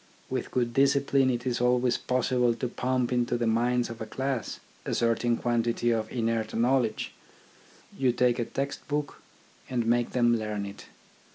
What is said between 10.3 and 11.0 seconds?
learn it.